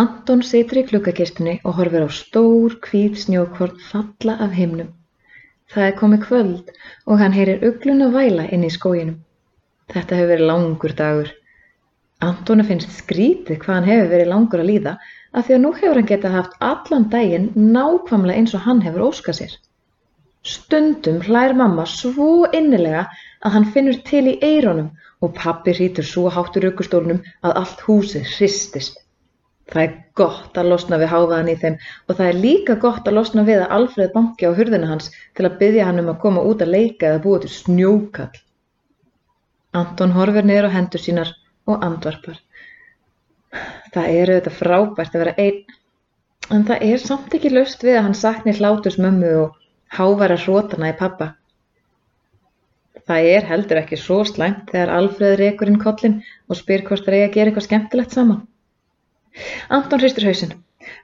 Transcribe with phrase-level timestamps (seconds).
[0.00, 4.86] Anton situr í gluggakistunni og horfir á stór hvít snjókorn falla af himnum.
[5.72, 6.70] Það er komið kvöld
[7.04, 9.18] og hann heyrir ugluna væla inn í skóginum.
[9.92, 11.34] Þetta hefur verið langur dagur.
[12.24, 14.94] Antonu finnst skrítið hvað hann hefur verið langur að líða
[15.32, 19.06] af því að nú hefur hann getað haft allan daginn nákvæmlega eins og hann hefur
[19.10, 19.54] óskað sér.
[20.54, 23.04] Stundum hlær mamma svo innilega
[23.44, 24.88] að hann finnur til í eironum
[25.20, 29.02] og pappi hrítur svo háttur aukustólnum að allt húsið hristist.
[29.70, 31.76] Það er gott að losna við háfaðan í þeim
[32.08, 35.46] og það er líka gott að losna við að Alfreð banki á hurðina hans til
[35.46, 38.32] að byggja hann um að koma út að leika eða búa til snjókall.
[39.72, 41.30] Anton horfir niður á hendur sínar
[41.70, 42.40] og andvarpar.
[43.94, 45.62] Það er auðvitað frábært að vera einn,
[46.50, 49.56] en það er samt ekki löst við að hann sakni hlátus mömmu og
[49.96, 51.32] hávara hrótana í pappa.
[53.08, 57.18] Það er heldur ekki svo slæmt þegar Alfreð rekur inn kollin og spyr hvort það
[57.18, 58.42] er að gera eitthvað skemmtilegt saman.
[59.72, 60.56] Anton hristir hausinn.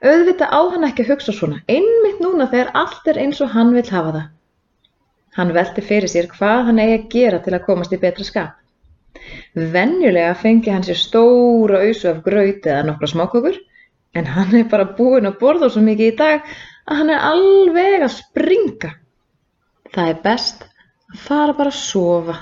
[0.03, 3.73] Auðvitað á hann ekki að hugsa svona, einmitt núna þegar allt er eins og hann
[3.75, 4.27] vil hafa það.
[5.37, 8.55] Hann velti fyrir sér hvað hann eigi að gera til að komast í betra skap.
[9.55, 13.59] Venjulega fengi hann sér stóra ausu af graut eða nokkra smákökur,
[14.17, 16.45] en hann er bara búinn að borða svo mikið í dag
[16.89, 18.93] að hann er alveg að springa.
[19.93, 20.65] Það er best
[21.13, 22.37] að fara bara að sofa.